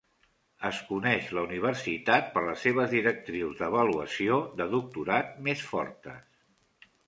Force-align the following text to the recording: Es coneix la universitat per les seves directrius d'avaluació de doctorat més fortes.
Es 0.69 0.77
coneix 0.85 1.27
la 1.37 1.43
universitat 1.47 2.31
per 2.37 2.43
les 2.49 2.65
seves 2.69 2.91
directrius 2.95 3.61
d'avaluació 3.61 4.41
de 4.63 4.71
doctorat 4.75 5.33
més 5.51 5.67
fortes. 5.75 6.29